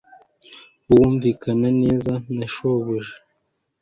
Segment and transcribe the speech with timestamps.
[0.91, 3.15] wumvikana neza na shobuja